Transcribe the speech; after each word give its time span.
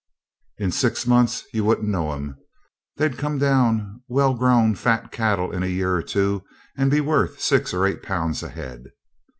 In 0.57 0.71
six 0.71 1.05
months 1.05 1.43
you 1.53 1.63
wouldn't 1.63 1.87
know 1.87 2.11
'em. 2.11 2.35
They'd 2.97 3.19
come 3.19 3.37
down 3.37 4.01
well 4.07 4.33
grown 4.33 4.73
fat 4.73 5.11
cattle 5.11 5.51
in 5.51 5.61
a 5.61 5.67
year 5.67 5.93
or 5.95 6.01
two, 6.01 6.41
and 6.75 6.89
be 6.89 7.01
worth 7.01 7.33
their 7.33 7.39
6 7.59 7.71
or 7.71 7.85
8 7.85 8.01
Pounds 8.01 8.41
a 8.41 8.49
head. 8.49 8.85